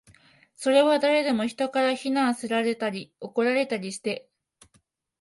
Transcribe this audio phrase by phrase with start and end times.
[0.55, 4.27] それは誰でも、人から非難せられたり、怒られたりして